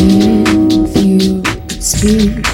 [0.00, 1.42] If you
[1.80, 2.47] speak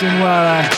[0.00, 0.69] 节目了，来。